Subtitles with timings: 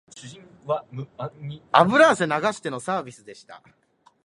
[1.71, 3.61] 油汗流してのサービスでした